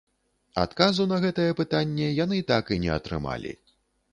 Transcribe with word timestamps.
Адказу 0.61 1.05
на 1.11 1.19
гэтае 1.25 1.45
пытанне 1.61 2.07
яны 2.23 2.41
так 2.53 2.73
і 2.77 2.79
не 2.87 2.91
атрымалі. 2.99 3.51